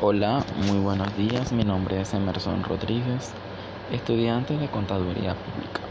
Hola, 0.00 0.46
muy 0.54 0.78
buenos 0.78 1.16
días. 1.16 1.50
Mi 1.50 1.64
nombre 1.64 2.00
es 2.00 2.14
Emerson 2.14 2.62
Rodríguez, 2.62 3.32
estudiante 3.90 4.56
de 4.56 4.68
Contaduría 4.68 5.34
Pública. 5.34 5.87